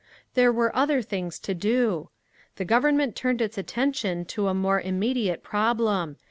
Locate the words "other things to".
0.75-1.53